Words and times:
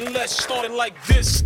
And 0.00 0.14
let's 0.14 0.42
start 0.42 0.64
it 0.64 0.70
like 0.70 0.94
this. 1.04 1.44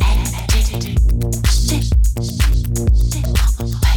Activity. 0.00 0.96
Shit. 1.48 1.84
Shit. 2.22 3.87